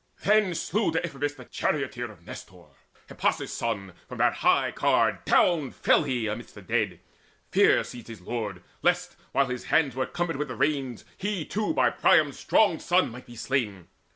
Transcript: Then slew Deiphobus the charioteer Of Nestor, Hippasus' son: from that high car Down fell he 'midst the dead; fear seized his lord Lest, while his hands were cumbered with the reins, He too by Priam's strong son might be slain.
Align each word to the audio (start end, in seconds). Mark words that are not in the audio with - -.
Then 0.23 0.55
slew 0.55 0.91
Deiphobus 0.91 1.35
the 1.35 1.45
charioteer 1.45 2.09
Of 2.11 2.25
Nestor, 2.25 2.65
Hippasus' 3.07 3.53
son: 3.53 3.93
from 4.09 4.17
that 4.17 4.33
high 4.33 4.71
car 4.71 5.21
Down 5.25 5.69
fell 5.69 6.01
he 6.05 6.27
'midst 6.33 6.55
the 6.55 6.63
dead; 6.63 7.01
fear 7.51 7.83
seized 7.83 8.07
his 8.07 8.19
lord 8.21 8.63
Lest, 8.81 9.15
while 9.31 9.45
his 9.45 9.65
hands 9.65 9.93
were 9.95 10.07
cumbered 10.07 10.37
with 10.37 10.47
the 10.47 10.55
reins, 10.55 11.05
He 11.17 11.45
too 11.45 11.71
by 11.75 11.91
Priam's 11.91 12.39
strong 12.39 12.79
son 12.79 13.11
might 13.11 13.27
be 13.27 13.35
slain. 13.35 13.89